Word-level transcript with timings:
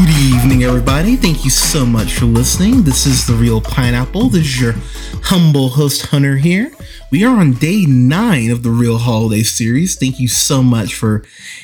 Good 0.00 0.16
evening, 0.16 0.62
everybody. 0.62 1.14
Thank 1.14 1.44
you 1.44 1.50
so 1.50 1.84
much 1.84 2.14
for 2.14 2.24
listening. 2.24 2.84
This 2.84 3.04
is 3.04 3.26
The 3.26 3.34
Reel 3.34 3.60
Pineapple. 3.60 4.30
This 4.30 4.46
is 4.46 4.58
your 4.58 4.74
humble 5.24 5.68
host, 5.68 6.06
Hunter, 6.06 6.38
here. 6.38 6.72
We 7.10 7.22
are 7.22 7.36
on 7.36 7.52
day 7.52 7.84
nine 7.84 8.50
of 8.50 8.62
the 8.62 8.70
Reel 8.70 8.96
Holiday 8.96 9.42
series. 9.42 9.96
Thank 9.96 10.18
you 10.18 10.26
so 10.26 10.62
much 10.62 10.94
for 10.94 11.22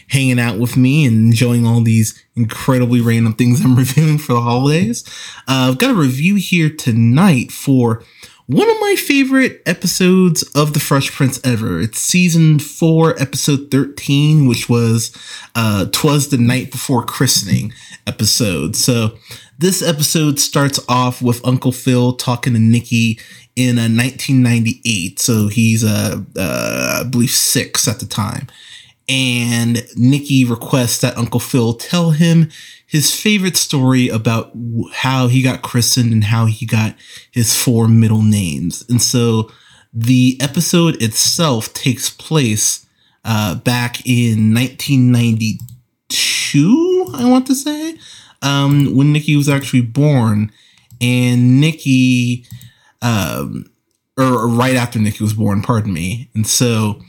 hanging 0.08 0.38
out 0.38 0.58
with 0.58 0.76
me 0.76 1.06
and 1.06 1.28
enjoying 1.28 1.66
all 1.66 1.80
these 1.80 2.22
incredibly 2.36 3.00
random 3.00 3.32
things 3.32 3.64
I'm 3.64 3.74
reviewing 3.78 4.18
for 4.18 4.34
the 4.34 4.42
holidays. 4.42 5.02
Uh, 5.48 5.70
I've 5.70 5.78
got 5.78 5.92
a 5.92 5.94
review 5.94 6.34
here 6.34 6.68
tonight 6.68 7.50
for 7.50 8.04
one 8.46 8.70
of 8.70 8.76
my 8.80 8.94
favorite 8.96 9.60
episodes 9.66 10.42
of 10.54 10.72
The 10.72 10.80
Fresh 10.80 11.10
Prince 11.12 11.40
ever. 11.44 11.80
It's 11.80 11.98
season 11.98 12.58
four, 12.58 13.20
episode 13.20 13.70
13, 13.70 14.46
which 14.46 14.68
was 14.68 15.16
uh 15.54 15.86
Twas 15.92 16.28
the 16.28 16.38
Night 16.38 16.70
Before 16.70 17.04
Christening 17.04 17.72
episode. 18.06 18.76
So 18.76 19.16
this 19.58 19.82
episode 19.82 20.38
starts 20.38 20.78
off 20.88 21.20
with 21.20 21.44
Uncle 21.46 21.72
Phil 21.72 22.12
talking 22.12 22.52
to 22.52 22.58
Nicky 22.58 23.18
in 23.56 23.78
uh, 23.78 23.88
1998. 23.88 25.18
So 25.18 25.48
he's, 25.48 25.82
uh, 25.82 26.20
uh, 26.36 27.02
I 27.04 27.08
believe, 27.08 27.30
six 27.30 27.88
at 27.88 27.98
the 27.98 28.06
time. 28.06 28.48
And 29.08 29.86
Nicky 29.96 30.44
requests 30.44 31.00
that 31.00 31.16
Uncle 31.16 31.40
Phil 31.40 31.72
tell 31.74 32.10
him 32.10 32.50
his 32.86 33.14
favorite 33.14 33.56
story 33.56 34.08
about 34.08 34.50
how 34.92 35.28
he 35.28 35.42
got 35.42 35.62
christened 35.62 36.12
and 36.12 36.24
how 36.24 36.46
he 36.46 36.66
got 36.66 36.96
his 37.30 37.56
four 37.56 37.86
middle 37.88 38.22
names. 38.22 38.84
And 38.88 39.00
so 39.00 39.50
the 39.92 40.36
episode 40.40 41.00
itself 41.02 41.72
takes 41.72 42.10
place 42.10 42.86
uh, 43.24 43.54
back 43.56 44.06
in 44.06 44.54
1992, 44.54 47.06
I 47.14 47.28
want 47.28 47.46
to 47.48 47.54
say, 47.54 47.98
um, 48.42 48.94
when 48.94 49.12
Nicky 49.12 49.36
was 49.36 49.48
actually 49.48 49.82
born. 49.82 50.52
And 51.00 51.60
Nicky, 51.60 52.46
um, 53.02 53.66
or 54.16 54.48
right 54.48 54.76
after 54.76 54.98
Nicky 54.98 55.22
was 55.22 55.34
born, 55.34 55.60
pardon 55.60 55.92
me. 55.92 56.30
And 56.34 56.46
so 56.46 57.02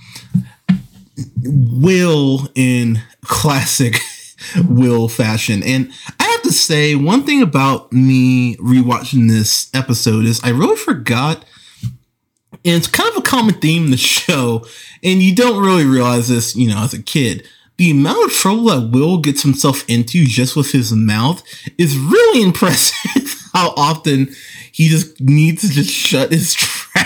Will 1.44 2.50
in 2.56 3.02
classic 3.24 4.00
Will 4.70 5.10
fashion. 5.10 5.64
And 5.64 5.92
I 6.20 6.24
have 6.24 6.42
to 6.44 6.54
say, 6.54 6.96
one 6.96 7.24
thing 7.24 7.42
about 7.42 7.92
me 7.92 8.56
rewatching 8.58 9.28
this 9.28 9.70
episode 9.74 10.26
is 10.26 10.42
I 10.44 10.50
really 10.50 10.78
forgot. 10.78 11.44
And 12.52 12.76
it's 12.76 12.88
kind 12.88 13.10
of 13.10 13.18
a 13.18 13.22
common 13.22 13.56
theme 13.56 13.86
in 13.86 13.92
the 13.92 13.98
show, 14.18 14.66
and 15.04 15.22
you 15.22 15.36
don't 15.36 15.64
really 15.64 15.86
realize 15.86 16.28
this, 16.28 16.56
you 16.56 16.70
know, 16.70 16.80
as 16.80 16.94
a 16.94 17.02
kid. 17.02 17.48
The 17.78 17.92
amount 17.92 18.26
of 18.26 18.32
trouble 18.32 18.66
that 18.66 18.90
Will 18.92 19.20
gets 19.20 19.44
himself 19.44 19.88
into 19.88 20.26
just 20.26 20.56
with 20.56 20.72
his 20.72 20.92
mouth 20.92 21.44
is 21.78 21.98
really 21.98 22.42
impressive. 22.48 23.36
how 23.54 23.74
often 23.78 24.30
he 24.72 24.90
just 24.90 25.20
needs 25.20 25.62
to 25.62 25.70
just 25.70 25.90
shut 25.92 26.32
his 26.32 26.56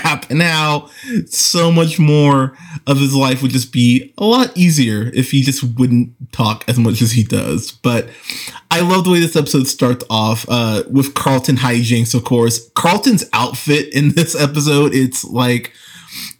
trap, 0.02 0.30
and 0.30 1.30
so 1.30 1.71
much 1.71 1.99
more 1.99 2.57
of 2.88 2.99
his 2.99 3.16
life 3.16 3.41
would 3.41 3.52
just 3.52 3.71
be 3.71 4.13
a 4.17 4.25
lot 4.25 4.55
easier 4.55 5.11
if 5.13 5.31
he 5.31 5.41
just 5.41 5.63
wouldn't 5.77 6.13
talk 6.31 6.63
as 6.67 6.77
much 6.77 7.02
as 7.02 7.11
he 7.11 7.23
does. 7.23 7.71
But 7.71 8.09
I 8.69 8.81
love 8.81 9.03
the 9.03 9.11
way 9.11 9.19
this 9.19 9.35
episode 9.35 9.67
starts 9.67 10.06
off 10.09 10.45
uh, 10.50 10.84
with 10.89 11.13
Carlton 11.13 11.57
hijinks, 11.57 12.13
of 12.13 12.23
course. 12.23 12.69
Carlton's 12.72 13.25
outfit 13.34 13.94
in 13.94 14.13
this 14.16 14.39
episode, 14.39 14.94
it's 14.94 15.23
like 15.23 15.73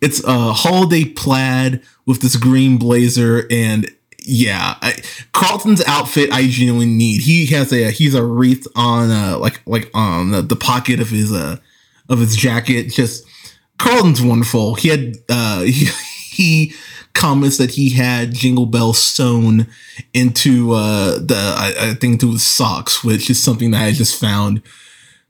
it's 0.02 0.24
a 0.24 0.54
holiday 0.54 1.06
plaid 1.06 1.82
with 2.06 2.22
this 2.22 2.36
green 2.36 2.78
blazer 2.78 3.46
and 3.50 3.90
yeah, 4.24 4.76
I, 4.82 5.02
Carlton's 5.34 5.84
outfit 5.88 6.32
I 6.32 6.48
genuinely 6.48 6.86
need. 6.86 7.22
He 7.22 7.48
has 7.48 7.74
a 7.74 7.90
he's 7.90 8.14
a 8.14 8.24
wreath 8.24 8.68
on 8.76 9.10
uh 9.10 9.38
like 9.40 9.62
like 9.66 9.90
on 9.94 10.32
the, 10.32 10.42
the 10.42 10.56
pocket 10.56 11.00
of 11.00 11.10
his 11.10 11.32
uh 11.32 11.58
of 12.08 12.20
his 12.20 12.36
jacket. 12.36 12.92
Just 12.92 13.26
Carlton's 13.82 14.22
wonderful. 14.22 14.76
He 14.76 14.90
had 14.90 15.18
uh 15.30 15.62
he, 15.64 15.86
he 16.30 16.74
comments 17.14 17.58
that 17.58 17.72
he 17.72 17.90
had 17.90 18.34
jingle 18.34 18.66
bells 18.66 18.98
sewn 18.98 19.68
into 20.14 20.72
uh 20.74 21.18
the 21.20 21.36
I, 21.36 21.90
I 21.90 21.94
think 21.96 22.20
to 22.22 22.32
his 22.32 22.46
socks, 22.46 23.04
which 23.04 23.30
is 23.30 23.42
something 23.42 23.72
that 23.72 23.84
I 23.84 23.92
just 23.92 24.20
found 24.20 24.62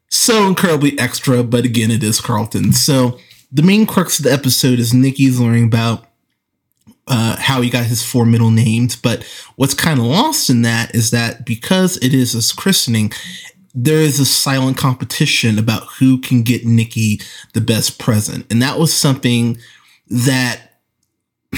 so 0.10 0.48
incredibly 0.48 1.00
extra. 1.00 1.44
But 1.44 1.66
again, 1.66 1.92
it 1.92 2.04
is 2.04 2.20
Carlton. 2.20 2.74
So 2.74 3.20
the 3.52 3.64
main 3.64 3.86
crux 3.86 4.20
of 4.20 4.26
the 4.26 4.34
episode 4.34 4.80
is 4.80 4.94
Nicky's 4.94 5.40
learning 5.40 5.66
about 5.66 6.08
uh, 7.08 7.36
how 7.40 7.62
he 7.62 7.70
got 7.70 7.86
his 7.86 8.04
four 8.04 8.26
middle 8.26 8.52
names. 8.52 8.96
But 8.96 9.24
what's 9.56 9.74
kind 9.74 10.00
of 10.00 10.06
lost 10.06 10.50
in 10.50 10.62
that 10.62 10.94
is 10.96 11.12
that 11.12 11.46
because 11.46 11.98
it 11.98 12.14
is 12.14 12.34
his 12.34 12.52
christening, 12.52 13.12
there 13.74 14.00
is 14.00 14.20
a 14.20 14.26
silent 14.26 14.78
competition 14.78 15.58
about 15.58 15.84
who 16.00 16.20
can 16.20 16.44
get 16.44 16.66
Nicky 16.66 17.22
the 17.54 17.62
best 17.62 18.00
present. 18.00 18.46
And 18.52 18.62
that 18.62 18.78
was 18.78 18.94
something 18.94 19.58
that 20.10 20.72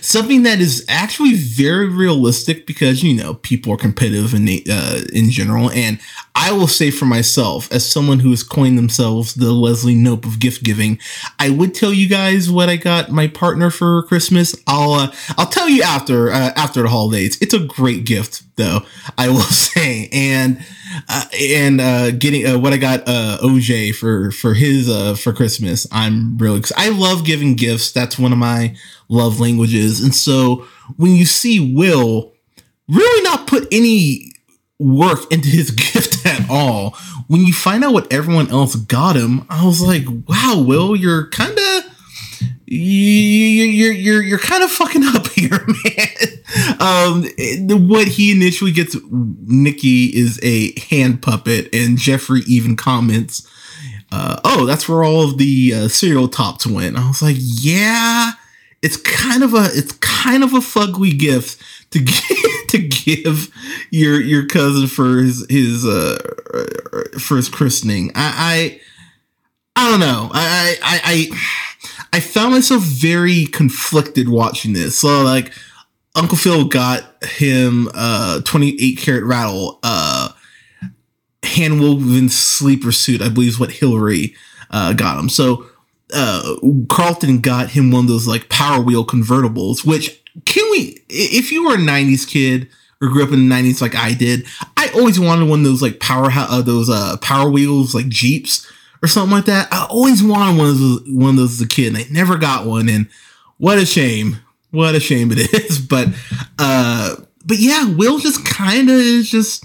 something 0.00 0.42
that 0.42 0.60
is 0.60 0.84
actually 0.88 1.34
very 1.34 1.88
realistic 1.88 2.66
because 2.66 3.02
you 3.02 3.14
know 3.14 3.34
people 3.34 3.72
are 3.72 3.78
competitive 3.78 4.34
in 4.34 4.48
uh, 4.70 5.00
in 5.12 5.30
general. 5.30 5.70
And 5.70 5.98
i 6.34 6.52
will 6.52 6.68
say 6.68 6.90
for 6.90 7.04
myself 7.04 7.70
as 7.72 7.84
someone 7.84 8.20
who 8.20 8.30
has 8.30 8.44
coined 8.44 8.78
themselves 8.78 9.34
the 9.34 9.52
Leslie 9.52 9.96
Knope 9.96 10.24
of 10.24 10.38
gift 10.38 10.62
giving 10.62 10.98
i 11.38 11.50
would 11.50 11.74
tell 11.74 11.92
you 11.92 12.08
guys 12.08 12.48
what 12.50 12.68
i 12.68 12.76
got 12.76 13.10
my 13.10 13.26
partner 13.26 13.70
for 13.70 14.04
christmas. 14.04 14.54
I'll 14.66 14.92
uh, 14.92 15.12
i'll 15.36 15.46
tell 15.46 15.68
you 15.68 15.82
after 15.82 16.30
uh, 16.30 16.52
after 16.56 16.82
the 16.82 16.88
holidays. 16.88 17.38
It's 17.40 17.54
a 17.54 17.58
great 17.58 18.04
gift 18.04 18.42
though 18.56 18.82
i 19.16 19.28
will 19.28 19.40
say. 19.40 20.08
And 20.12 20.64
uh, 21.08 21.24
and 21.38 21.80
uh, 21.80 22.10
getting 22.12 22.46
uh, 22.46 22.58
what 22.58 22.72
I 22.72 22.76
got 22.76 23.02
uh, 23.06 23.38
OJ 23.42 23.94
for 23.94 24.30
for 24.30 24.54
his 24.54 24.88
uh, 24.88 25.14
for 25.14 25.32
Christmas. 25.32 25.86
I'm 25.92 26.38
really 26.38 26.62
I 26.76 26.88
love 26.90 27.24
giving 27.24 27.54
gifts. 27.54 27.92
That's 27.92 28.18
one 28.18 28.32
of 28.32 28.38
my 28.38 28.76
love 29.08 29.40
languages. 29.40 30.02
And 30.02 30.14
so 30.14 30.66
when 30.96 31.12
you 31.12 31.24
see 31.24 31.74
Will 31.74 32.32
really 32.88 33.22
not 33.22 33.46
put 33.46 33.68
any 33.70 34.32
work 34.78 35.30
into 35.32 35.48
his 35.48 35.70
gift 35.94 36.24
at 36.26 36.48
all, 36.48 36.96
when 37.26 37.42
you 37.42 37.52
find 37.52 37.84
out 37.84 37.92
what 37.92 38.12
everyone 38.12 38.50
else 38.50 38.74
got 38.74 39.16
him, 39.16 39.46
I 39.50 39.64
was 39.64 39.80
like, 39.80 40.04
wow, 40.28 40.62
Will, 40.66 40.96
you're 40.96 41.28
kind 41.28 41.52
of 41.52 41.58
you're 42.70 43.92
you're 43.92 44.22
you're 44.22 44.38
kind 44.38 44.62
of 44.62 44.70
fucking 44.70 45.04
up 45.04 45.26
here, 45.32 45.64
man. 45.84 46.80
Um, 46.80 47.88
what 47.88 48.08
he 48.08 48.32
initially 48.32 48.72
gets 48.72 48.96
Nicky 49.10 50.06
is 50.06 50.38
a 50.42 50.78
hand 50.80 51.22
puppet, 51.22 51.74
and 51.74 51.98
Jeffrey 51.98 52.42
even 52.46 52.76
comments, 52.76 53.48
uh, 54.12 54.40
"Oh, 54.44 54.66
that's 54.66 54.88
where 54.88 55.02
all 55.02 55.22
of 55.22 55.38
the 55.38 55.72
uh, 55.74 55.88
cereal 55.88 56.28
tops 56.28 56.66
went." 56.66 56.96
I 56.96 57.08
was 57.08 57.22
like, 57.22 57.36
"Yeah, 57.38 58.32
it's 58.82 58.96
kind 58.96 59.42
of 59.42 59.54
a 59.54 59.68
it's 59.72 59.92
kind 59.92 60.44
of 60.44 60.52
a 60.52 60.58
fugly 60.58 61.18
gift 61.18 61.62
to 61.92 62.00
give, 62.00 62.36
to 62.68 62.78
give 62.78 63.48
your 63.90 64.20
your 64.20 64.46
cousin 64.46 64.88
for 64.88 65.18
his 65.18 65.46
his 65.48 65.86
uh 65.86 66.18
for 67.18 67.36
his 67.36 67.48
christening." 67.48 68.10
I 68.14 68.80
I, 69.76 69.84
I 69.84 69.90
don't 69.90 70.00
know. 70.00 70.30
I 70.32 70.76
I 70.82 71.00
I. 71.04 71.54
I 72.18 72.20
found 72.20 72.52
myself 72.52 72.82
very 72.82 73.46
conflicted 73.46 74.28
watching 74.28 74.72
this. 74.72 74.98
So 74.98 75.22
like 75.22 75.52
Uncle 76.16 76.36
Phil 76.36 76.64
got 76.64 77.22
him 77.22 77.88
uh 77.94 78.40
28 78.40 78.98
karat 78.98 79.22
rattle, 79.22 79.78
uh 79.84 80.30
hand 81.44 81.80
woven 81.80 82.28
sleeper 82.28 82.90
suit, 82.90 83.22
I 83.22 83.28
believe 83.28 83.50
is 83.50 83.60
what 83.60 83.70
Hilary 83.70 84.34
uh 84.72 84.94
got 84.94 85.16
him. 85.16 85.28
So 85.28 85.66
uh 86.12 86.56
Carlton 86.88 87.38
got 87.38 87.70
him 87.70 87.92
one 87.92 88.06
of 88.06 88.08
those 88.08 88.26
like 88.26 88.48
power 88.48 88.82
wheel 88.82 89.06
convertibles, 89.06 89.86
which 89.86 90.20
can 90.44 90.68
we 90.72 91.00
if 91.08 91.52
you 91.52 91.66
were 91.68 91.74
a 91.74 91.78
90s 91.78 92.26
kid 92.26 92.68
or 93.00 93.10
grew 93.10 93.22
up 93.22 93.30
in 93.30 93.48
the 93.48 93.54
90s 93.54 93.80
like 93.80 93.94
I 93.94 94.14
did, 94.14 94.44
I 94.76 94.88
always 94.88 95.20
wanted 95.20 95.48
one 95.48 95.60
of 95.60 95.64
those 95.64 95.82
like 95.82 96.00
power 96.00 96.30
uh, 96.32 96.62
those 96.62 96.90
uh 96.90 97.16
power 97.18 97.48
wheels 97.48 97.94
like 97.94 98.08
Jeeps 98.08 98.68
or 99.02 99.08
something 99.08 99.32
like 99.32 99.46
that. 99.46 99.68
I 99.72 99.86
always 99.88 100.22
wanted 100.22 100.58
one 100.58 100.70
of 100.70 100.78
those, 100.78 101.02
one 101.08 101.30
of 101.30 101.36
those 101.36 101.52
as 101.54 101.60
a 101.60 101.68
kid, 101.68 101.88
and 101.88 101.96
I 101.98 102.06
never 102.10 102.36
got 102.36 102.66
one. 102.66 102.88
And 102.88 103.08
what 103.58 103.78
a 103.78 103.86
shame! 103.86 104.38
What 104.70 104.94
a 104.94 105.00
shame 105.00 105.30
it 105.32 105.38
is. 105.54 105.78
But 105.78 106.08
uh, 106.58 107.16
but 107.44 107.58
yeah, 107.58 107.88
Will 107.88 108.18
just 108.18 108.44
kind 108.44 108.90
of 108.90 108.96
is 108.96 109.30
just 109.30 109.64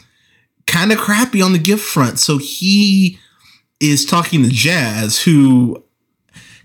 kind 0.68 0.92
of 0.92 0.98
crappy 0.98 1.42
on 1.42 1.54
the 1.54 1.60
gift 1.60 1.84
front. 1.84 2.20
So 2.20 2.38
he 2.38 3.20
is 3.80 4.06
talking 4.06 4.44
to 4.44 4.50
Jazz, 4.50 5.22
who 5.22 5.84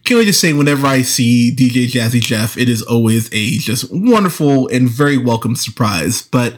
can 0.05 0.17
we 0.17 0.25
just 0.25 0.41
say 0.41 0.53
whenever 0.53 0.87
I 0.87 1.03
see 1.03 1.55
DJ 1.55 1.87
Jazzy 1.87 2.21
Jeff, 2.21 2.57
it 2.57 2.69
is 2.69 2.81
always 2.83 3.29
a 3.33 3.59
just 3.59 3.87
wonderful 3.91 4.69
and 4.69 4.89
very 4.89 5.19
welcome 5.19 5.57
surprise. 5.57 6.23
But 6.23 6.55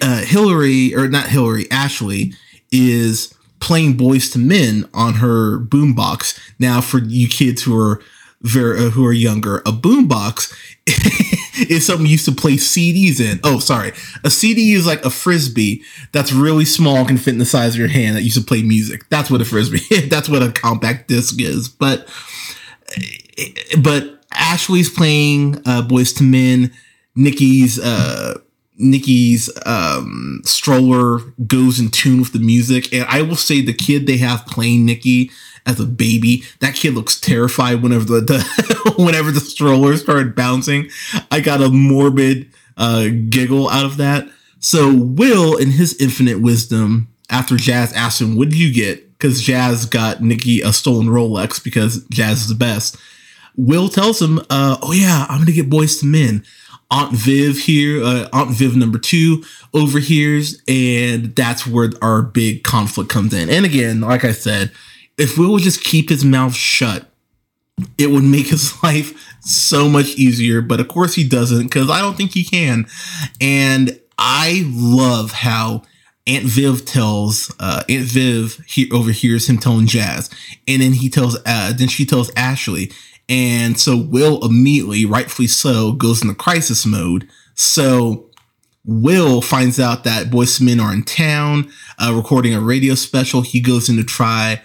uh, 0.00 0.22
Hilary, 0.22 0.94
or 0.94 1.08
not 1.08 1.26
Hilary, 1.26 1.70
Ashley 1.70 2.32
is 2.70 3.34
playing 3.60 3.96
Boyz 3.96 4.36
II 4.36 4.44
Men 4.44 4.88
on 4.92 5.14
her 5.14 5.58
boombox. 5.58 6.38
Now, 6.58 6.80
for 6.80 6.98
you 6.98 7.28
kids 7.28 7.62
who 7.62 7.78
are 7.78 8.00
very 8.42 8.78
uh, 8.78 8.90
who 8.90 9.06
are 9.06 9.12
younger, 9.12 9.58
a 9.58 9.72
boombox 9.72 10.52
is 11.70 11.86
something 11.86 12.06
you 12.06 12.12
used 12.12 12.26
to 12.26 12.32
play 12.32 12.54
CDs 12.54 13.20
in. 13.20 13.40
Oh, 13.42 13.58
sorry, 13.58 13.92
a 14.22 14.30
CD 14.30 14.72
is 14.72 14.86
like 14.86 15.04
a 15.04 15.10
frisbee 15.10 15.82
that's 16.12 16.32
really 16.32 16.66
small, 16.66 17.04
can 17.06 17.16
fit 17.16 17.32
in 17.32 17.38
the 17.38 17.46
size 17.46 17.74
of 17.74 17.78
your 17.78 17.88
hand 17.88 18.16
that 18.16 18.22
used 18.22 18.38
to 18.38 18.44
play 18.44 18.62
music. 18.62 19.08
That's 19.08 19.30
what 19.30 19.40
a 19.40 19.44
frisbee. 19.44 20.06
that's 20.08 20.28
what 20.28 20.42
a 20.42 20.52
compact 20.52 21.08
disc 21.08 21.40
is. 21.40 21.68
But 21.68 22.08
but 23.80 24.24
Ashley's 24.32 24.90
playing 24.90 25.56
uh, 25.66 25.86
Boyz 25.88 26.20
II 26.20 26.28
Men. 26.28 26.72
Nicky's 27.16 27.78
uh, 27.78 28.38
Nicky's 28.76 29.50
um, 29.66 30.40
stroller 30.44 31.20
goes 31.46 31.78
in 31.78 31.90
tune 31.90 32.20
with 32.20 32.32
the 32.32 32.38
music, 32.38 32.92
and 32.92 33.04
I 33.08 33.22
will 33.22 33.36
say 33.36 33.60
the 33.60 33.72
kid 33.72 34.06
they 34.06 34.16
have 34.18 34.46
playing 34.46 34.84
Nicky 34.84 35.30
as 35.66 35.80
a 35.80 35.86
baby, 35.86 36.44
that 36.60 36.74
kid 36.74 36.94
looks 36.94 37.18
terrified 37.18 37.82
whenever 37.82 38.04
the, 38.04 38.20
the 38.20 38.94
whenever 39.02 39.30
the 39.30 39.40
stroller 39.40 39.96
started 39.96 40.34
bouncing. 40.34 40.90
I 41.30 41.40
got 41.40 41.62
a 41.62 41.70
morbid 41.70 42.50
uh, 42.76 43.08
giggle 43.28 43.68
out 43.70 43.86
of 43.86 43.96
that. 43.96 44.28
So 44.60 44.94
Will, 44.94 45.56
in 45.56 45.70
his 45.70 46.00
infinite 46.00 46.40
wisdom, 46.40 47.08
after 47.30 47.56
Jazz 47.56 47.92
asked 47.92 48.20
him, 48.20 48.36
"What 48.36 48.50
did 48.50 48.58
you 48.58 48.72
get?" 48.72 49.18
Because 49.18 49.42
Jazz 49.42 49.86
got 49.86 50.22
Nicky 50.22 50.60
a 50.60 50.72
stolen 50.72 51.06
Rolex 51.06 51.62
because 51.62 52.04
Jazz 52.08 52.42
is 52.42 52.48
the 52.48 52.54
best. 52.54 52.96
Will 53.56 53.88
tells 53.88 54.20
him, 54.20 54.40
uh, 54.50 54.76
"Oh 54.82 54.92
yeah, 54.92 55.26
I'm 55.28 55.38
gonna 55.38 55.52
get 55.52 55.70
Boyz 55.70 56.02
II 56.02 56.10
Men." 56.10 56.44
Aunt 56.94 57.12
Viv 57.12 57.58
here, 57.58 58.04
uh, 58.04 58.28
Aunt 58.32 58.52
Viv 58.52 58.76
number 58.76 59.00
two 59.00 59.42
overhears, 59.74 60.62
and 60.68 61.34
that's 61.34 61.66
where 61.66 61.90
our 62.00 62.22
big 62.22 62.62
conflict 62.62 63.10
comes 63.10 63.34
in. 63.34 63.50
And 63.50 63.66
again, 63.66 64.00
like 64.00 64.24
I 64.24 64.30
said, 64.30 64.70
if 65.18 65.36
Will 65.36 65.50
would 65.50 65.64
just 65.64 65.82
keep 65.82 66.08
his 66.08 66.24
mouth 66.24 66.54
shut, 66.54 67.10
it 67.98 68.12
would 68.12 68.22
make 68.22 68.46
his 68.50 68.80
life 68.84 69.12
so 69.40 69.88
much 69.88 70.14
easier. 70.14 70.62
But 70.62 70.78
of 70.78 70.86
course, 70.86 71.16
he 71.16 71.26
doesn't 71.26 71.64
because 71.64 71.90
I 71.90 72.00
don't 72.00 72.16
think 72.16 72.30
he 72.30 72.44
can. 72.44 72.86
And 73.40 73.98
I 74.16 74.62
love 74.72 75.32
how 75.32 75.82
Aunt 76.28 76.44
Viv 76.44 76.84
tells 76.84 77.52
uh, 77.58 77.82
Aunt 77.88 78.04
Viv 78.04 78.62
he 78.68 78.88
overhears 78.92 79.50
him 79.50 79.58
telling 79.58 79.88
Jazz, 79.88 80.30
and 80.68 80.80
then 80.80 80.92
he 80.92 81.08
tells 81.10 81.36
uh, 81.44 81.72
then 81.76 81.88
she 81.88 82.06
tells 82.06 82.30
Ashley, 82.36 82.92
and 83.28 83.78
so 83.78 83.96
Will 83.96 84.44
immediately, 84.44 85.04
rightfully 85.04 85.48
so, 85.48 85.92
goes 85.92 86.22
into 86.22 86.34
crisis 86.34 86.84
mode. 86.84 87.28
So 87.54 88.30
Will 88.84 89.40
finds 89.40 89.80
out 89.80 90.04
that 90.04 90.26
Boyz 90.26 90.60
Men 90.60 90.80
are 90.80 90.92
in 90.92 91.04
town, 91.04 91.70
uh, 91.98 92.12
recording 92.14 92.54
a 92.54 92.60
radio 92.60 92.94
special. 92.94 93.40
He 93.42 93.60
goes 93.60 93.88
in 93.88 93.96
to 93.96 94.04
try 94.04 94.62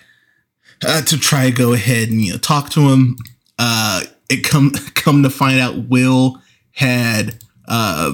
uh, 0.86 1.02
to 1.02 1.18
try 1.18 1.50
to 1.50 1.56
go 1.56 1.74
ahead 1.74 2.10
and 2.10 2.22
you 2.22 2.34
know 2.34 2.38
talk 2.38 2.70
to 2.72 2.90
him. 2.90 3.16
Uh, 3.58 4.04
it 4.30 4.44
come 4.44 4.72
come 4.96 5.24
to 5.24 5.30
find 5.30 5.60
out 5.60 5.88
Will 5.88 6.42
had 6.72 7.40
uh, 7.68 8.14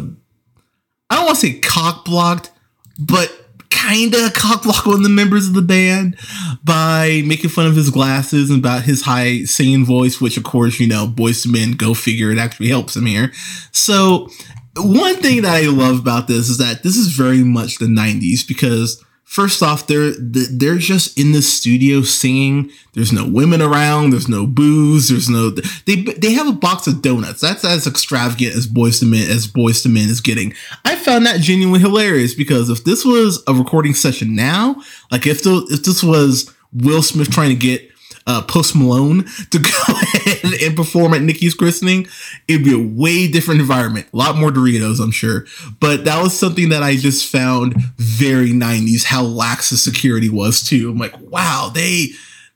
I 1.09 1.15
don't 1.15 1.25
want 1.25 1.39
to 1.39 1.47
say 1.47 1.59
cock 1.59 2.05
blocked, 2.05 2.51
but 2.99 3.44
kinda 3.87 4.29
cockblock 4.29 4.93
of 4.93 5.03
the 5.03 5.09
members 5.09 5.47
of 5.47 5.53
the 5.53 5.61
band 5.61 6.15
by 6.63 7.23
making 7.25 7.49
fun 7.49 7.67
of 7.67 7.75
his 7.75 7.89
glasses 7.89 8.49
and 8.49 8.59
about 8.59 8.83
his 8.83 9.01
high 9.01 9.43
singing 9.43 9.85
voice, 9.85 10.19
which 10.19 10.37
of 10.37 10.43
course, 10.43 10.79
you 10.79 10.87
know, 10.87 11.07
Boyz 11.07 11.45
II 11.45 11.51
Men, 11.51 11.71
go 11.73 11.93
figure, 11.93 12.31
it 12.31 12.37
actually 12.37 12.69
helps 12.69 12.95
him 12.95 13.05
here. 13.05 13.31
So 13.71 14.29
one 14.77 15.17
thing 15.17 15.43
that 15.43 15.63
I 15.63 15.67
love 15.67 15.99
about 15.99 16.27
this 16.27 16.49
is 16.49 16.57
that 16.57 16.83
this 16.83 16.97
is 16.97 17.07
very 17.09 17.43
much 17.43 17.77
the 17.77 17.85
90s 17.85 18.45
because 18.47 19.03
First 19.25 19.63
off, 19.63 19.87
they're 19.87 20.11
they're 20.11 20.77
just 20.77 21.19
in 21.19 21.31
the 21.31 21.41
studio 21.41 22.03
singing. 22.03 22.71
There's 22.93 23.11
no 23.11 23.27
women 23.27 23.59
around. 23.59 24.11
There's 24.11 24.29
no 24.29 24.45
booze. 24.45 25.09
There's 25.09 25.29
no 25.29 25.49
they 25.49 25.95
they 25.95 26.33
have 26.33 26.47
a 26.47 26.53
box 26.53 26.85
of 26.85 27.01
donuts. 27.01 27.41
That's 27.41 27.65
as 27.65 27.87
extravagant 27.87 28.55
as 28.55 28.67
Boyz 28.67 29.01
II 29.01 29.09
Men 29.09 29.29
as 29.29 29.47
Boyz 29.47 29.83
II 29.83 29.93
Men 29.93 30.09
is 30.09 30.21
getting. 30.21 30.53
I 30.85 30.95
found 30.95 31.25
that 31.25 31.41
genuinely 31.41 31.79
hilarious 31.79 32.35
because 32.35 32.69
if 32.69 32.83
this 32.83 33.03
was 33.03 33.43
a 33.47 33.53
recording 33.53 33.95
session 33.95 34.35
now, 34.35 34.81
like 35.11 35.25
if 35.25 35.41
the, 35.43 35.67
if 35.71 35.83
this 35.83 36.03
was 36.03 36.53
Will 36.71 37.01
Smith 37.01 37.31
trying 37.31 37.49
to 37.49 37.55
get 37.55 37.91
uh, 38.27 38.41
Post 38.43 38.75
Malone 38.75 39.25
to 39.51 39.59
go 39.59 39.69
ahead 39.87 40.61
and 40.61 40.75
perform 40.75 41.13
at 41.13 41.21
Nikki's 41.21 41.53
christening, 41.53 42.07
it'd 42.47 42.65
be 42.65 42.73
a 42.73 42.79
way 42.79 43.27
different 43.27 43.61
environment. 43.61 44.07
A 44.13 44.17
lot 44.17 44.35
more 44.37 44.51
Doritos, 44.51 44.99
I'm 45.01 45.11
sure. 45.11 45.45
But 45.79 46.05
that 46.05 46.21
was 46.21 46.37
something 46.37 46.69
that 46.69 46.83
I 46.83 46.95
just 46.95 47.31
found 47.31 47.75
very 47.97 48.51
90s, 48.51 49.03
how 49.03 49.23
lax 49.23 49.69
the 49.69 49.77
security 49.77 50.29
was 50.29 50.63
too. 50.63 50.89
I'm 50.89 50.97
like, 50.97 51.15
wow, 51.19 51.71
they 51.73 52.07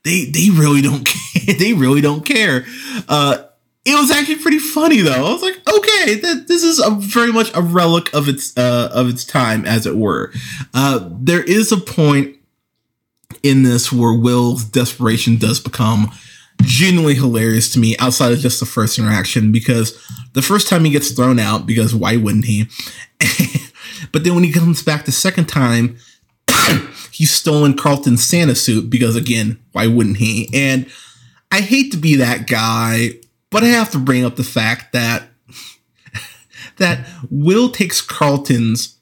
they 0.04 0.24
they 0.24 0.50
really 0.50 0.82
don't 0.82 1.04
care. 1.34 1.54
they 1.54 1.72
really 1.72 2.00
don't 2.00 2.24
care. 2.24 2.64
Uh, 3.08 3.44
it 3.84 3.98
was 3.98 4.10
actually 4.10 4.36
pretty 4.36 4.58
funny 4.58 5.00
though. 5.00 5.26
I 5.26 5.32
was 5.32 5.42
like, 5.42 5.56
okay, 5.56 6.14
that 6.16 6.44
this 6.48 6.62
is 6.62 6.80
a 6.80 6.90
very 6.90 7.32
much 7.32 7.50
a 7.54 7.62
relic 7.62 8.12
of 8.12 8.28
its 8.28 8.56
uh, 8.56 8.90
of 8.92 9.08
its 9.08 9.24
time, 9.24 9.64
as 9.64 9.86
it 9.86 9.96
were. 9.96 10.32
Uh, 10.74 11.08
there 11.12 11.42
is 11.42 11.72
a 11.72 11.78
point 11.78 12.36
in 13.42 13.62
this 13.62 13.92
where 13.92 14.12
Will's 14.12 14.64
desperation 14.64 15.36
does 15.36 15.60
become 15.60 16.10
genuinely 16.62 17.14
hilarious 17.14 17.72
to 17.72 17.78
me 17.78 17.96
outside 17.98 18.32
of 18.32 18.38
just 18.38 18.60
the 18.60 18.66
first 18.66 18.98
interaction 18.98 19.52
because 19.52 19.98
the 20.34 20.42
first 20.42 20.68
time 20.68 20.84
he 20.84 20.90
gets 20.90 21.10
thrown 21.10 21.38
out 21.38 21.66
because 21.66 21.94
why 21.94 22.16
wouldn't 22.16 22.44
he? 22.44 22.68
but 24.12 24.24
then 24.24 24.34
when 24.34 24.44
he 24.44 24.52
comes 24.52 24.82
back 24.82 25.04
the 25.04 25.12
second 25.12 25.46
time, 25.46 25.96
he's 27.10 27.30
stolen 27.30 27.76
Carlton's 27.76 28.24
Santa 28.24 28.54
suit 28.54 28.90
because 28.90 29.16
again, 29.16 29.58
why 29.72 29.86
wouldn't 29.86 30.18
he? 30.18 30.50
And 30.52 30.86
I 31.50 31.60
hate 31.60 31.92
to 31.92 31.98
be 31.98 32.16
that 32.16 32.46
guy, 32.46 33.12
but 33.50 33.64
I 33.64 33.68
have 33.68 33.90
to 33.92 33.98
bring 33.98 34.24
up 34.24 34.36
the 34.36 34.44
fact 34.44 34.92
that 34.92 35.28
that 36.76 37.06
Will 37.30 37.70
takes 37.70 38.00
Carlton's 38.00 38.98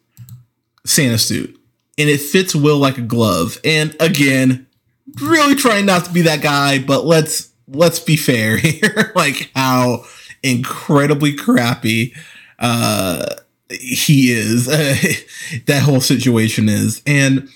Santa 0.87 1.19
suit 1.19 1.58
and 1.99 2.09
it 2.09 2.21
fits 2.21 2.55
Will 2.55 2.79
like 2.79 2.97
a 2.97 3.03
glove. 3.03 3.59
And 3.65 3.95
again, 4.01 4.67
really 5.21 5.55
trying 5.55 5.87
not 5.87 6.05
to 6.05 6.13
be 6.13 6.23
that 6.23 6.41
guy, 6.41 6.79
but 6.79 7.05
let's 7.05 7.51
let's 7.67 7.99
be 7.99 8.17
fair 8.17 8.57
here. 8.59 9.13
like 9.15 9.51
how 9.55 10.05
incredibly 10.43 11.35
crappy 11.35 12.15
uh 12.59 13.27
he 13.71 14.33
is. 14.33 14.67
That 15.67 15.83
whole 15.83 16.01
situation 16.01 16.69
is. 16.69 17.03
And 17.07 17.49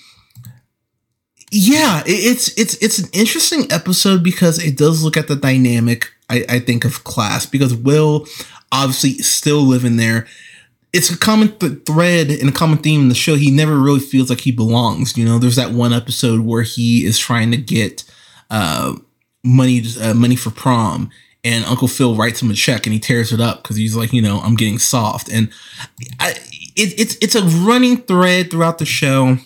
yeah, 1.51 2.01
it's 2.07 2.57
it's 2.57 2.75
it's 2.81 2.97
an 2.97 3.09
interesting 3.13 3.71
episode 3.71 4.23
because 4.23 4.63
it 4.63 4.77
does 4.77 5.03
look 5.03 5.15
at 5.15 5.27
the 5.27 5.35
dynamic 5.35 6.11
I, 6.29 6.45
I 6.49 6.59
think 6.59 6.85
of 6.85 7.03
class 7.03 7.45
because 7.45 7.75
Will 7.75 8.25
obviously 8.71 9.19
still 9.19 9.61
living 9.61 9.97
there 9.97 10.25
it's 10.93 11.09
a 11.09 11.17
common 11.17 11.57
th- 11.57 11.83
thread 11.85 12.29
and 12.29 12.49
a 12.49 12.51
common 12.51 12.77
theme 12.77 13.01
in 13.01 13.09
the 13.09 13.15
show. 13.15 13.35
He 13.35 13.49
never 13.51 13.77
really 13.79 13.99
feels 13.99 14.29
like 14.29 14.41
he 14.41 14.51
belongs. 14.51 15.17
You 15.17 15.25
know, 15.25 15.39
there's 15.39 15.55
that 15.55 15.71
one 15.71 15.91
episode 15.91 16.41
where 16.41 16.61
he 16.61 17.03
is 17.03 17.17
trying 17.17 17.51
to 17.51 17.57
get 17.57 18.03
uh, 18.51 18.95
money 19.43 19.83
uh, 19.99 20.13
money 20.13 20.35
for 20.35 20.51
prom, 20.51 21.09
and 21.43 21.65
Uncle 21.65 21.87
Phil 21.87 22.15
writes 22.15 22.41
him 22.41 22.51
a 22.51 22.53
check 22.53 22.85
and 22.85 22.93
he 22.93 22.99
tears 22.99 23.33
it 23.33 23.41
up 23.41 23.63
because 23.63 23.75
he's 23.75 23.95
like, 23.95 24.13
you 24.13 24.21
know, 24.21 24.39
I'm 24.39 24.55
getting 24.55 24.77
soft, 24.77 25.29
and 25.29 25.51
I, 26.19 26.31
it, 26.75 26.99
it's 26.99 27.17
it's 27.21 27.35
a 27.35 27.43
running 27.43 27.97
thread 27.97 28.51
throughout 28.51 28.77
the 28.77 28.85
show. 28.85 29.37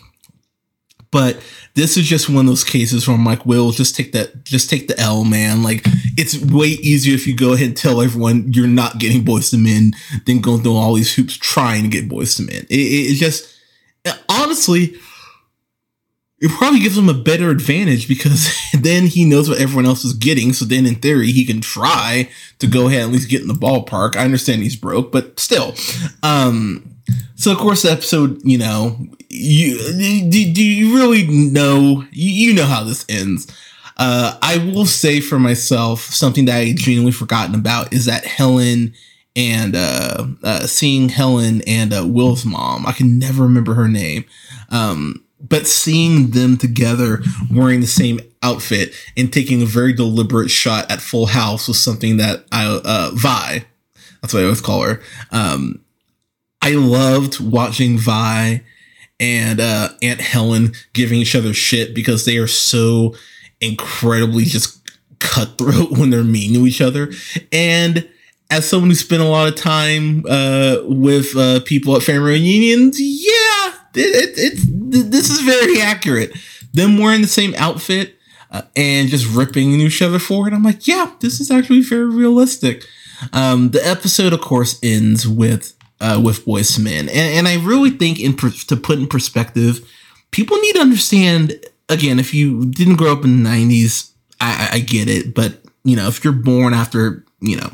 But 1.11 1.41
this 1.75 1.95
is 1.95 2.05
just 2.05 2.29
one 2.29 2.45
of 2.45 2.47
those 2.47 2.63
cases 2.63 3.07
where 3.07 3.15
I'm 3.15 3.25
like, 3.25 3.45
Will, 3.45 3.71
just 3.71 3.95
take 3.95 4.11
that, 4.11 4.43
just 4.43 4.69
take 4.69 4.87
the 4.87 4.99
L, 4.99 5.23
man. 5.23 5.63
Like, 5.63 5.85
it's 6.17 6.37
way 6.37 6.67
easier 6.67 7.15
if 7.15 7.25
you 7.25 7.35
go 7.35 7.53
ahead 7.53 7.67
and 7.67 7.77
tell 7.77 8.01
everyone 8.01 8.51
you're 8.51 8.67
not 8.67 8.99
getting 8.99 9.23
Boyz 9.23 9.53
II 9.53 9.61
Men 9.61 9.93
than 10.25 10.41
going 10.41 10.61
through 10.61 10.75
all 10.75 10.93
these 10.93 11.13
hoops 11.15 11.37
trying 11.37 11.83
to 11.83 11.89
get 11.89 12.09
Boyz 12.09 12.39
II 12.39 12.47
Men. 12.47 12.65
It, 12.69 12.79
it, 12.79 13.11
it 13.11 13.15
just, 13.15 13.55
honestly, 14.27 14.95
it 16.39 16.51
probably 16.51 16.79
gives 16.79 16.97
him 16.97 17.09
a 17.09 17.13
better 17.13 17.49
advantage 17.49 18.07
because 18.07 18.53
then 18.73 19.07
he 19.07 19.25
knows 19.25 19.49
what 19.49 19.59
everyone 19.59 19.85
else 19.85 20.03
is 20.03 20.13
getting. 20.13 20.53
So 20.53 20.65
then, 20.65 20.85
in 20.85 20.95
theory, 20.95 21.31
he 21.31 21.45
can 21.45 21.61
try 21.61 22.29
to 22.59 22.67
go 22.67 22.87
ahead 22.87 23.03
and 23.03 23.09
at 23.09 23.13
least 23.13 23.29
get 23.29 23.41
in 23.41 23.47
the 23.47 23.53
ballpark. 23.53 24.15
I 24.15 24.25
understand 24.25 24.61
he's 24.61 24.75
broke, 24.75 25.11
but 25.11 25.39
still. 25.39 25.73
Um, 26.21 26.96
so 27.35 27.51
of 27.51 27.57
course, 27.57 27.83
the 27.83 27.91
episode, 27.91 28.39
you 28.43 28.57
know, 28.57 28.97
you 29.29 29.77
do, 30.29 30.53
do 30.53 30.63
you 30.63 30.95
really 30.95 31.27
know? 31.27 32.03
You, 32.11 32.53
know 32.53 32.65
how 32.65 32.83
this 32.83 33.05
ends. 33.09 33.47
Uh, 33.97 34.37
I 34.41 34.57
will 34.57 34.85
say 34.85 35.19
for 35.19 35.39
myself 35.39 36.01
something 36.01 36.45
that 36.45 36.57
I 36.57 36.73
genuinely 36.73 37.11
forgotten 37.11 37.55
about 37.55 37.93
is 37.93 38.05
that 38.05 38.25
Helen 38.25 38.93
and 39.35 39.75
uh, 39.75 40.27
uh, 40.43 40.67
seeing 40.67 41.09
Helen 41.09 41.61
and 41.67 41.93
uh, 41.93 42.05
Will's 42.07 42.45
mom. 42.45 42.85
I 42.85 42.91
can 42.91 43.19
never 43.19 43.43
remember 43.43 43.75
her 43.75 43.87
name. 43.87 44.25
Um, 44.69 45.23
but 45.39 45.67
seeing 45.67 46.31
them 46.31 46.57
together 46.57 47.21
wearing 47.51 47.81
the 47.81 47.87
same 47.87 48.19
outfit 48.41 48.93
and 49.15 49.31
taking 49.31 49.61
a 49.61 49.65
very 49.65 49.93
deliberate 49.93 50.49
shot 50.49 50.89
at 50.89 51.01
Full 51.01 51.27
House 51.27 51.67
was 51.67 51.81
something 51.81 52.17
that 52.17 52.45
I 52.51 52.65
uh, 52.83 53.11
Vi, 53.13 53.65
that's 54.21 54.33
what 54.33 54.41
I 54.41 54.43
always 54.43 54.61
call 54.61 54.81
her. 54.81 55.01
Um, 55.31 55.83
I 56.61 56.71
loved 56.71 57.39
watching 57.39 57.97
Vi 57.97 58.63
and 59.19 59.59
uh, 59.59 59.89
Aunt 60.01 60.21
Helen 60.21 60.73
giving 60.93 61.19
each 61.19 61.35
other 61.35 61.53
shit 61.53 61.95
because 61.95 62.25
they 62.25 62.37
are 62.37 62.47
so 62.47 63.15
incredibly 63.61 64.45
just 64.45 64.77
cutthroat 65.19 65.91
when 65.97 66.09
they're 66.09 66.23
mean 66.23 66.53
to 66.53 66.67
each 66.67 66.81
other. 66.81 67.11
And 67.51 68.07
as 68.49 68.67
someone 68.67 68.89
who 68.89 68.95
spent 68.95 69.21
a 69.21 69.25
lot 69.25 69.47
of 69.47 69.55
time 69.55 70.25
uh, 70.27 70.77
with 70.83 71.35
uh, 71.35 71.61
people 71.61 71.95
at 71.95 72.03
family 72.03 72.33
reunions, 72.33 72.99
yeah, 72.99 73.73
it, 73.93 74.15
it, 74.15 74.33
it's 74.37 74.65
this 74.69 75.29
is 75.29 75.41
very 75.41 75.81
accurate. 75.81 76.33
Them 76.73 76.97
wearing 76.97 77.21
the 77.21 77.27
same 77.27 77.53
outfit 77.57 78.15
uh, 78.51 78.61
and 78.75 79.09
just 79.09 79.27
ripping 79.35 79.71
each 79.71 80.01
other 80.01 80.19
for 80.19 80.47
it. 80.47 80.53
I'm 80.53 80.63
like, 80.63 80.87
yeah, 80.87 81.13
this 81.19 81.39
is 81.39 81.51
actually 81.51 81.81
very 81.81 82.05
realistic. 82.05 82.85
Um, 83.33 83.71
the 83.71 83.85
episode, 83.85 84.31
of 84.31 84.41
course, 84.41 84.79
ends 84.83 85.27
with 85.27 85.76
uh, 85.99 86.21
with 86.23 86.45
Boyz 86.45 86.77
II 86.77 86.85
Men, 86.85 87.09
and, 87.09 87.09
and 87.09 87.47
I 87.47 87.63
really 87.63 87.91
think, 87.91 88.19
in 88.19 88.35
per- 88.35 88.51
to 88.51 88.75
put 88.75 88.99
in 88.99 89.07
perspective, 89.07 89.87
people 90.31 90.57
need 90.57 90.73
to 90.73 90.81
understand. 90.81 91.53
Again, 91.89 92.19
if 92.19 92.33
you 92.33 92.65
didn't 92.65 92.97
grow 92.97 93.13
up 93.13 93.23
in 93.23 93.43
the 93.43 93.49
'90s, 93.49 94.11
I, 94.41 94.69
I 94.73 94.79
get 94.79 95.09
it, 95.09 95.33
but 95.33 95.61
you 95.83 95.95
know, 95.95 96.07
if 96.07 96.23
you're 96.23 96.33
born 96.33 96.73
after 96.73 97.23
you 97.39 97.55
know 97.57 97.71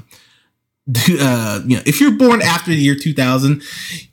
uh, 1.20 1.62
you 1.66 1.78
know, 1.78 1.84
if 1.86 2.02
you're 2.02 2.12
born 2.12 2.42
after 2.42 2.72
the 2.72 2.78
year 2.78 2.96
2000, 2.96 3.64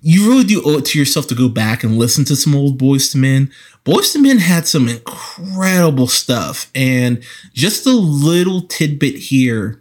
you 0.01 0.29
really 0.29 0.45
do 0.45 0.63
owe 0.65 0.79
it 0.79 0.85
to 0.87 0.99
yourself 0.99 1.27
to 1.27 1.35
go 1.35 1.49
back 1.49 1.83
and 1.83 1.99
listen 1.99 2.25
to 2.27 2.37
some 2.37 2.55
old 2.55 2.79
Boyz 2.79 3.15
II 3.15 3.21
Men. 3.21 3.51
Boyz 3.85 4.15
II 4.15 4.23
Men 4.23 4.39
had 4.39 4.69
some 4.69 4.89
incredible 4.89 6.07
stuff, 6.07 6.71
and 6.75 7.23
just 7.55 7.87
a 7.87 7.91
little 7.91 8.63
tidbit 8.63 9.17
here 9.17 9.81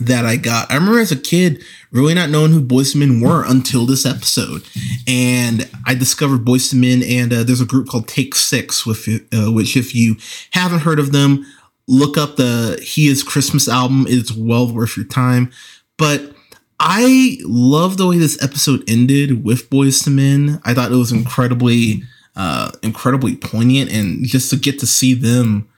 that 0.00 0.24
I 0.24 0.36
got. 0.36 0.70
I 0.70 0.74
remember 0.74 0.98
as 0.98 1.12
a 1.12 1.16
kid 1.16 1.62
really 1.92 2.14
not 2.14 2.30
knowing 2.30 2.52
who 2.52 2.62
Boyz 2.62 2.94
Men 2.94 3.20
were 3.20 3.44
until 3.44 3.86
this 3.86 4.06
episode, 4.06 4.62
and 5.06 5.68
I 5.86 5.94
discovered 5.94 6.44
Boyz 6.44 6.74
Men. 6.74 7.02
And 7.02 7.32
uh, 7.32 7.42
there's 7.44 7.60
a 7.60 7.66
group 7.66 7.88
called 7.88 8.08
Take 8.08 8.34
Six, 8.34 8.86
with 8.86 9.08
uh, 9.32 9.52
which 9.52 9.76
if 9.76 9.94
you 9.94 10.16
haven't 10.52 10.80
heard 10.80 10.98
of 10.98 11.12
them, 11.12 11.46
look 11.86 12.16
up 12.16 12.36
the 12.36 12.80
He 12.82 13.08
Is 13.08 13.22
Christmas 13.22 13.68
album. 13.68 14.06
It's 14.08 14.32
well 14.32 14.72
worth 14.72 14.96
your 14.96 15.06
time. 15.06 15.50
But 15.96 16.34
I 16.78 17.38
love 17.42 17.98
the 17.98 18.06
way 18.06 18.18
this 18.18 18.42
episode 18.42 18.82
ended 18.88 19.44
with 19.44 19.68
Boyz 19.70 20.08
Men. 20.12 20.60
I 20.64 20.72
thought 20.74 20.92
it 20.92 20.96
was 20.96 21.12
incredibly, 21.12 22.02
uh, 22.36 22.72
incredibly 22.82 23.36
poignant, 23.36 23.92
and 23.92 24.24
just 24.24 24.50
to 24.50 24.56
get 24.56 24.78
to 24.80 24.86
see 24.86 25.14
them 25.14 25.69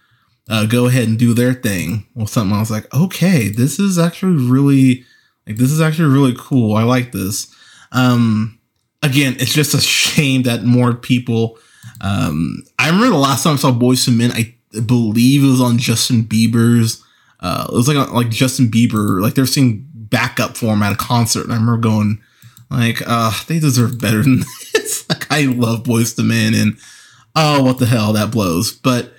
uh, 0.48 0.66
go 0.66 0.86
ahead 0.86 1.08
and 1.08 1.18
do 1.18 1.34
their 1.34 1.54
thing 1.54 2.06
or 2.16 2.26
something 2.26 2.54
I 2.54 2.60
was 2.60 2.70
like, 2.70 2.92
okay, 2.94 3.48
this 3.48 3.78
is 3.78 3.98
actually 3.98 4.36
really, 4.44 5.04
like, 5.46 5.56
this 5.56 5.70
is 5.70 5.80
actually 5.80 6.12
really 6.12 6.34
cool. 6.38 6.76
I 6.76 6.82
like 6.82 7.12
this. 7.12 7.54
Um, 7.92 8.58
again, 9.02 9.36
it's 9.38 9.52
just 9.52 9.74
a 9.74 9.80
shame 9.80 10.42
that 10.42 10.64
more 10.64 10.94
people. 10.94 11.58
Um, 12.00 12.64
I 12.78 12.86
remember 12.86 13.10
the 13.10 13.16
last 13.16 13.44
time 13.44 13.54
I 13.54 13.56
saw 13.56 13.72
Boyz 13.72 14.08
II 14.08 14.16
Men, 14.16 14.32
I 14.32 14.54
believe 14.86 15.44
it 15.44 15.48
was 15.48 15.60
on 15.60 15.78
Justin 15.78 16.24
Bieber's. 16.24 17.02
Uh, 17.40 17.66
it 17.68 17.74
was 17.74 17.88
like 17.88 18.10
like 18.12 18.30
Justin 18.30 18.70
Bieber, 18.70 19.20
like 19.20 19.34
they're 19.34 19.46
seeing 19.46 19.84
backup 19.94 20.56
for 20.56 20.66
him 20.66 20.82
at 20.82 20.92
a 20.92 20.96
concert. 20.96 21.44
And 21.44 21.52
I 21.52 21.56
remember 21.56 21.78
going, 21.78 22.22
like, 22.70 23.02
uh, 23.04 23.32
they 23.48 23.58
deserve 23.58 24.00
better 24.00 24.22
than 24.22 24.38
this. 24.72 25.08
like, 25.08 25.30
I 25.30 25.42
love 25.46 25.82
Boyz 25.82 26.16
II 26.18 26.26
Men, 26.26 26.54
and 26.54 26.78
oh, 27.34 27.62
what 27.64 27.78
the 27.78 27.86
hell, 27.86 28.12
that 28.12 28.30
blows. 28.30 28.72
But, 28.72 29.12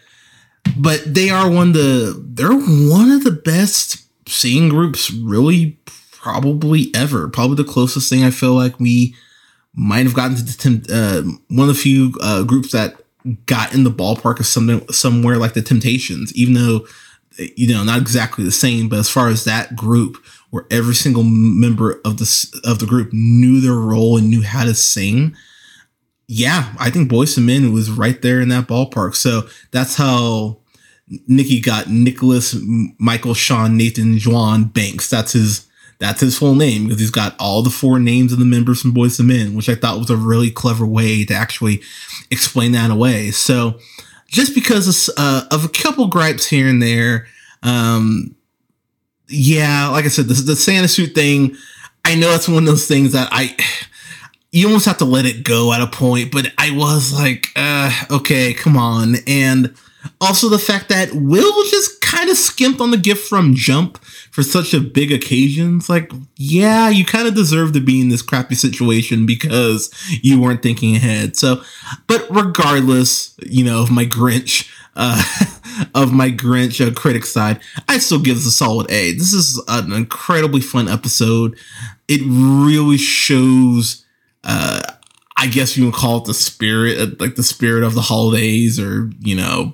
but 0.78 1.02
they 1.06 1.30
are 1.30 1.50
one 1.50 1.70
of 1.70 1.74
the, 1.74 2.24
they're 2.26 2.54
one 2.54 3.12
of 3.12 3.24
the 3.24 3.32
best 3.32 4.04
singing 4.28 4.70
groups, 4.70 5.12
really, 5.12 5.78
probably 6.12 6.92
ever. 6.96 7.28
Probably 7.28 7.56
the 7.56 7.70
closest 7.70 8.10
thing 8.10 8.24
I 8.24 8.32
feel 8.32 8.54
like 8.54 8.80
we 8.80 9.16
might 9.76 10.06
have 10.06 10.14
gotten 10.14 10.36
to 10.36 10.70
the, 10.70 10.94
uh, 10.94 11.38
one 11.50 11.70
of 11.70 11.76
the 11.76 11.82
few 11.82 12.14
uh, 12.22 12.44
groups 12.44 12.72
that 12.72 12.96
got 13.46 13.74
in 13.74 13.84
the 13.84 13.92
ballpark 13.92 14.40
of 14.40 14.46
something 14.46 14.88
somewhere 14.92 15.38
like 15.38 15.54
the 15.54 15.62
Temptations, 15.62 16.34
even 16.36 16.54
though 16.54 16.86
you 17.38 17.74
know 17.74 17.84
not 17.84 18.00
exactly 18.00 18.44
the 18.44 18.52
same. 18.52 18.90
But 18.90 19.00
as 19.00 19.10
far 19.10 19.30
as 19.30 19.44
that 19.46 19.76
group 19.76 20.18
where 20.50 20.66
every 20.70 20.94
single 20.94 21.24
member 21.24 22.00
of 22.06 22.18
the 22.18 22.62
of 22.64 22.80
the 22.80 22.86
group 22.86 23.12
knew 23.12 23.60
their 23.60 23.74
role 23.74 24.18
and 24.18 24.30
knew 24.30 24.44
how 24.44 24.66
to 24.66 24.74
sing. 24.74 25.36
Yeah, 26.28 26.74
I 26.80 26.90
think 26.90 27.12
Boyz 27.12 27.38
and 27.38 27.46
Men 27.46 27.74
was 27.74 27.92
right 27.92 28.22
there 28.22 28.40
in 28.40 28.50
that 28.50 28.68
ballpark. 28.68 29.16
So 29.16 29.48
that's 29.72 29.96
how 29.96 30.60
Nicky 31.08 31.60
got 31.60 31.90
Nicholas 31.90 32.56
Michael 32.98 33.34
Sean 33.34 33.78
Nathan 33.78 34.20
Juan 34.20 34.66
Banks. 34.66 35.10
That's 35.10 35.34
his 35.34 35.68
that's 36.00 36.22
his 36.22 36.38
full 36.38 36.56
name 36.56 36.86
because 36.86 37.00
he's 37.00 37.12
got 37.12 37.36
all 37.40 37.62
the 37.62 37.70
four 37.70 38.00
names 38.00 38.34
of 38.34 38.40
the 38.40 38.46
members 38.46 38.82
from 38.82 38.94
Boyz 38.94 39.20
II 39.20 39.26
Men, 39.26 39.56
which 39.56 39.70
I 39.70 39.76
thought 39.76 40.00
was 40.00 40.10
a 40.10 40.18
really 40.18 40.52
clever 40.52 40.86
way 40.86 41.24
to 41.26 41.34
actually 41.34 41.82
explain 42.30 42.74
that 42.74 42.92
away. 42.92 43.32
So 43.32 43.80
just 44.28 44.54
because 44.54 45.10
of, 45.10 45.16
uh, 45.18 45.46
of 45.52 45.64
a 45.64 45.70
couple 45.70 46.08
gripes 46.08 46.46
here 46.46 46.68
and 46.68 46.82
there, 46.82 47.28
um, 47.62 48.36
yeah, 49.30 49.88
like 49.90 50.06
I 50.06 50.10
said, 50.10 50.28
the, 50.28 50.34
the 50.34 50.56
Santa 50.56 50.88
suit 50.88 51.16
thing, 51.16 51.56
I 52.04 52.16
know 52.16 52.34
it's 52.34 52.50
one 52.50 52.64
of 52.64 52.66
those 52.66 52.88
things 52.88 53.14
that 53.14 53.30
I, 53.32 53.56
you 54.52 54.68
almost 54.68 54.86
have 54.86 54.98
to 54.98 55.06
let 55.06 55.26
it 55.26 55.44
go 55.44 55.72
at 55.72 55.82
a 55.82 55.88
point, 55.88 56.32
but 56.32 56.52
I 56.58 56.72
was 56.72 57.14
like, 57.14 57.48
uh, 57.56 57.92
okay, 58.12 58.54
come 58.54 58.76
on. 58.76 59.16
And 59.26 59.74
also 60.20 60.50
the 60.50 60.60
fact 60.60 60.90
that 60.90 61.14
Will 61.14 61.64
just 61.70 62.02
kind 62.02 62.30
of 62.30 62.38
skimped 62.38 62.82
on 62.82 62.92
the 62.92 62.98
gift 62.98 63.28
from 63.28 63.56
Jump 63.56 63.98
for 64.32 64.44
such 64.44 64.74
a 64.74 64.80
big 64.80 65.12
occasion. 65.12 65.78
It's 65.78 65.90
like, 65.90 66.12
yeah, 66.38 66.90
you 66.90 67.06
kind 67.06 67.28
of 67.28 67.36
deserve 67.36 67.74
to 67.74 67.80
be 67.80 68.02
in 68.02 68.10
this 68.10 68.22
crappy 68.22 68.56
situation 68.56 69.26
because 69.26 69.94
you 70.22 70.42
weren't 70.42 70.64
thinking 70.64 70.96
ahead. 70.96 71.36
So, 71.36 71.62
but 72.08 72.26
regardless, 72.30 73.36
you 73.46 73.64
know, 73.64 73.82
of 73.82 73.92
my 73.92 74.06
Grinch, 74.06 74.70
uh, 74.96 75.22
of 75.96 76.14
my 76.14 76.30
Grinch 76.30 76.86
uh, 76.86 76.94
critic 76.94 77.26
side, 77.26 77.60
I 77.88 77.98
still 77.98 78.20
give 78.20 78.36
this 78.36 78.46
a 78.46 78.52
solid 78.52 78.90
A. 78.92 79.14
This 79.14 79.34
is 79.34 79.62
an 79.68 79.92
incredibly 79.92 80.62
fun 80.62 80.88
episode. 80.88 81.58
It 82.08 82.22
really 82.26 82.98
shows, 82.98 84.06
uh, 84.44 84.82
I 85.38 85.48
guess 85.48 85.78
you 85.78 85.86
would 85.86 85.96
call 85.96 86.18
it 86.18 86.26
the 86.26 86.34
spirit, 86.34 87.00
uh, 87.00 87.16
like 87.20 87.36
the 87.36 87.44
spirit 87.44 87.84
of 87.84 87.96
the 87.96 88.02
holidays, 88.02 88.80
or 88.80 89.10
you 89.20 89.36
know, 89.36 89.74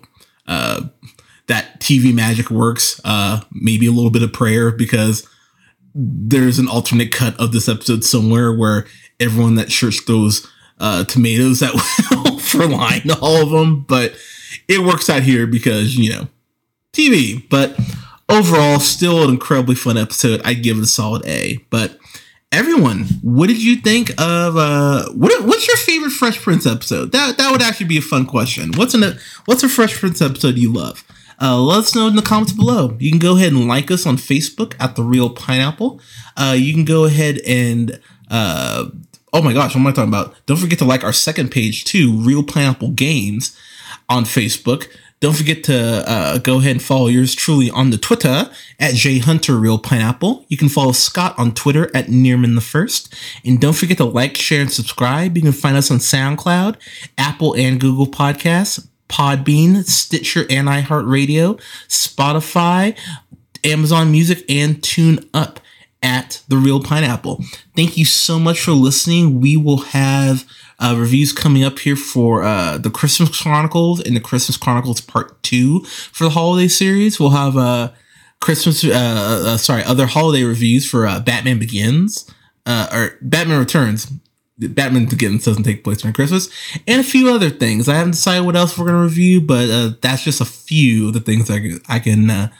that 1.47 1.79
TV 1.79 2.13
magic 2.13 2.49
works. 2.49 2.99
Uh, 3.03 3.41
maybe 3.51 3.87
a 3.87 3.91
little 3.91 4.11
bit 4.11 4.23
of 4.23 4.33
prayer 4.33 4.71
because 4.71 5.27
there's 5.95 6.59
an 6.59 6.67
alternate 6.67 7.11
cut 7.11 7.39
of 7.39 7.51
this 7.51 7.67
episode 7.67 8.03
somewhere 8.03 8.53
where 8.53 8.85
everyone 9.19 9.55
that 9.55 9.69
church 9.69 10.01
throws 10.05 10.47
uh, 10.79 11.03
tomatoes 11.05 11.61
at 11.61 11.73
Will 12.11 12.39
for 12.39 12.67
to 12.67 13.17
all 13.21 13.41
of 13.41 13.49
them, 13.49 13.81
but 13.81 14.15
it 14.67 14.79
works 14.79 15.09
out 15.09 15.23
here 15.23 15.45
because 15.45 15.95
you 15.95 16.11
know 16.11 16.27
TV. 16.93 17.43
But 17.49 17.77
overall, 18.29 18.79
still 18.79 19.23
an 19.23 19.31
incredibly 19.31 19.75
fun 19.75 19.97
episode. 19.97 20.41
I'd 20.43 20.63
give 20.63 20.77
it 20.77 20.83
a 20.83 20.87
solid 20.87 21.25
A. 21.25 21.57
But 21.69 21.97
everyone, 22.51 23.05
what 23.21 23.47
did 23.47 23.61
you 23.61 23.77
think 23.77 24.09
of? 24.19 24.57
Uh, 24.57 25.05
what 25.13 25.43
what's 25.45 25.67
your 25.67 25.77
favorite 25.77 26.11
Fresh 26.11 26.41
Prince 26.41 26.65
episode? 26.65 27.11
That 27.11 27.37
that 27.37 27.51
would 27.51 27.61
actually 27.61 27.87
be 27.87 27.97
a 27.97 28.01
fun 28.01 28.25
question. 28.25 28.71
What's 28.75 28.93
an 28.93 29.17
what's 29.45 29.63
a 29.63 29.69
Fresh 29.69 29.99
Prince 29.99 30.21
episode 30.21 30.57
you 30.57 30.73
love? 30.73 31.03
Uh, 31.41 31.57
let 31.57 31.79
us 31.79 31.95
know 31.95 32.07
in 32.07 32.15
the 32.15 32.21
comments 32.21 32.51
below. 32.51 32.97
You 32.99 33.11
can 33.11 33.19
go 33.19 33.37
ahead 33.37 33.53
and 33.53 33.67
like 33.67 33.89
us 33.91 34.05
on 34.05 34.17
Facebook 34.17 34.75
at 34.79 34.95
the 34.95 35.03
Reel 35.03 35.29
Pineapple. 35.29 36.01
Uh, 36.35 36.55
you 36.57 36.73
can 36.73 36.83
go 36.85 37.05
ahead 37.05 37.39
and 37.47 37.99
uh, 38.29 38.89
oh 39.33 39.41
my 39.41 39.53
gosh, 39.53 39.73
what 39.73 39.81
am 39.81 39.87
I 39.87 39.91
talking 39.91 40.09
about? 40.09 40.35
Don't 40.45 40.57
forget 40.57 40.79
to 40.79 40.85
like 40.85 41.03
our 41.03 41.13
second 41.13 41.49
page 41.49 41.85
too, 41.85 42.13
Reel 42.17 42.43
Pineapple 42.43 42.91
Games 42.91 43.57
on 44.09 44.23
Facebook. 44.23 44.87
Don't 45.21 45.35
forget 45.35 45.65
to 45.65 46.03
uh, 46.09 46.37
go 46.37 46.59
ahead 46.59 46.71
and 46.71 46.81
follow 46.81 47.07
yours 47.07 47.35
truly 47.35 47.69
on 47.69 47.89
the 47.89 47.97
Twitter 47.97 48.49
at 48.79 48.93
J 48.93 49.19
Hunter 49.19 49.57
Reel 49.57 49.77
Pineapple. 49.77 50.45
You 50.47 50.55
can 50.55 50.69
follow 50.69 50.93
Scott 50.93 51.37
on 51.37 51.53
Twitter 51.53 51.91
at 51.93 52.07
Nearman 52.07 52.55
the 52.55 52.61
First, 52.61 53.13
and 53.43 53.59
don't 53.59 53.75
forget 53.75 53.97
to 53.97 54.05
like, 54.05 54.37
share, 54.37 54.61
and 54.61 54.71
subscribe. 54.71 55.35
You 55.35 55.43
can 55.43 55.51
find 55.51 55.75
us 55.75 55.91
on 55.91 55.97
SoundCloud, 55.97 56.77
Apple 57.17 57.53
and 57.55 57.81
Google 57.81 58.07
Podcasts, 58.07 58.87
Podbean, 59.09 59.83
Stitcher, 59.83 60.45
and 60.49 60.69
iHeartRadio, 60.69 61.59
Spotify, 61.89 62.97
Amazon 63.65 64.11
Music, 64.11 64.45
and 64.49 64.81
Tune 64.81 65.19
Up 65.33 65.59
at 66.01 66.41
the 66.47 66.55
Reel 66.55 66.81
Pineapple. 66.81 67.43
Thank 67.75 67.97
you 67.97 68.05
so 68.05 68.39
much 68.39 68.61
for 68.61 68.71
listening. 68.71 69.41
We 69.41 69.57
will 69.57 69.79
have 69.79 70.45
uh, 70.79 70.95
reviews 70.97 71.33
coming 71.33 71.63
up 71.63 71.79
here 71.79 71.95
for 71.95 72.43
uh, 72.43 72.77
the 72.77 72.89
Christmas 72.89 73.41
Chronicles 73.41 74.01
and 74.01 74.15
the 74.15 74.21
Christmas 74.21 74.57
Chronicles 74.57 75.01
Part 75.01 75.41
Two 75.43 75.81
for 76.11 76.25
the 76.25 76.29
holiday 76.31 76.67
series. 76.67 77.19
We'll 77.19 77.31
have 77.31 77.57
uh, 77.57 77.91
Christmas, 78.39 78.83
uh, 78.83 78.89
uh, 78.93 79.57
sorry, 79.57 79.83
other 79.83 80.05
holiday 80.05 80.43
reviews 80.43 80.89
for 80.89 81.05
uh, 81.05 81.19
Batman 81.19 81.59
Begins 81.59 82.29
uh, 82.65 82.87
or 82.91 83.17
Batman 83.21 83.59
Returns. 83.59 84.11
Batman 84.57 85.05
Begins 85.05 85.45
doesn't 85.45 85.63
take 85.63 85.83
place 85.83 86.01
during 86.01 86.13
Christmas, 86.13 86.49
and 86.85 86.99
a 86.99 87.03
few 87.03 87.33
other 87.33 87.49
things. 87.49 87.87
I 87.87 87.95
haven't 87.95 88.11
decided 88.11 88.45
what 88.45 88.57
else 88.57 88.77
we're 88.77 88.87
gonna 88.87 89.03
review, 89.03 89.39
but 89.39 90.01
that's 90.01 90.23
just 90.23 90.41
a 90.41 90.45
few 90.45 91.07
of 91.07 91.13
the 91.13 91.21
things 91.21 91.49
I 91.49 91.59
can, 91.59 91.81
I 91.87 91.99
can 91.99 92.51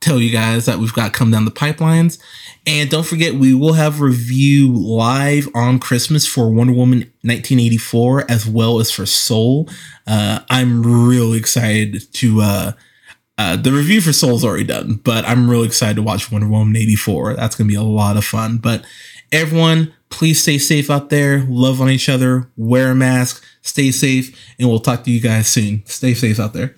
tell 0.00 0.20
you 0.20 0.30
guys 0.30 0.66
that 0.66 0.78
we've 0.78 0.92
got 0.92 1.12
come 1.12 1.30
down 1.30 1.44
the 1.44 1.50
pipelines. 1.50 2.18
And 2.66 2.90
don't 2.90 3.06
forget, 3.06 3.34
we 3.34 3.54
will 3.54 3.74
have 3.74 4.00
review 4.00 4.72
live 4.72 5.48
on 5.54 5.78
Christmas 5.78 6.26
for 6.26 6.50
Wonder 6.50 6.72
Woman 6.72 7.00
1984 7.22 8.30
as 8.30 8.46
well 8.46 8.80
as 8.80 8.90
for 8.90 9.06
Soul. 9.06 9.68
Uh, 10.06 10.40
I'm 10.50 10.82
really 10.82 11.38
excited 11.38 12.12
to. 12.14 12.40
Uh, 12.40 12.72
uh, 13.38 13.56
the 13.56 13.72
review 13.72 14.02
for 14.02 14.12
Soul's 14.12 14.44
already 14.44 14.64
done, 14.64 14.96
but 15.02 15.24
I'm 15.24 15.48
really 15.48 15.66
excited 15.66 15.96
to 15.96 16.02
watch 16.02 16.30
Wonder 16.30 16.46
Woman 16.46 16.76
84. 16.76 17.36
That's 17.36 17.56
going 17.56 17.68
to 17.68 17.72
be 17.72 17.78
a 17.78 17.82
lot 17.82 18.18
of 18.18 18.24
fun. 18.26 18.58
But 18.58 18.84
everyone, 19.32 19.94
please 20.10 20.42
stay 20.42 20.58
safe 20.58 20.90
out 20.90 21.08
there. 21.08 21.46
Love 21.48 21.80
on 21.80 21.88
each 21.88 22.10
other. 22.10 22.50
Wear 22.58 22.90
a 22.90 22.94
mask. 22.94 23.42
Stay 23.62 23.92
safe. 23.92 24.38
And 24.58 24.68
we'll 24.68 24.80
talk 24.80 25.04
to 25.04 25.10
you 25.10 25.22
guys 25.22 25.48
soon. 25.48 25.82
Stay 25.86 26.12
safe 26.12 26.38
out 26.38 26.52
there. 26.52 26.76